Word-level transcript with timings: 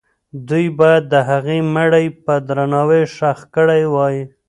دوی 0.47 0.65
باید 0.79 1.03
د 1.13 1.15
هغې 1.29 1.57
مړی 1.75 2.05
په 2.25 2.33
درناوي 2.47 3.03
ښخ 3.15 3.39
کړی 3.55 3.83
وای. 3.93 4.17